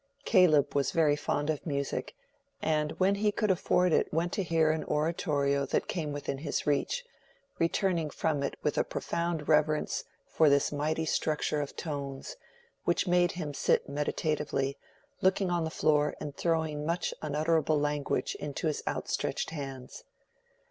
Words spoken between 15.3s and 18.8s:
on the floor and throwing much unutterable language into